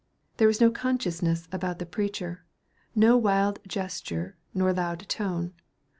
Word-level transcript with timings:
There 0.37 0.47
was 0.47 0.59
no 0.59 0.71
consciousness 0.71 1.47
about 1.51 1.77
the 1.77 1.85
preacher; 1.85 2.43
no 2.95 3.17
wild 3.17 3.59
gesture 3.67 4.35
nor 4.51 4.73
loud 4.73 5.07
tone. 5.07 5.53